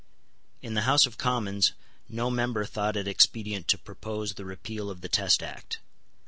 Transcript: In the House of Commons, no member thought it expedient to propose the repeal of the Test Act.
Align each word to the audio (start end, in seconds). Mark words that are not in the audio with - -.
In 0.63 0.73
the 0.73 0.81
House 0.89 1.05
of 1.05 1.19
Commons, 1.19 1.73
no 2.09 2.31
member 2.31 2.65
thought 2.65 2.97
it 2.97 3.07
expedient 3.07 3.67
to 3.67 3.77
propose 3.77 4.33
the 4.33 4.45
repeal 4.45 4.89
of 4.89 5.01
the 5.01 5.09
Test 5.09 5.43
Act. 5.43 5.77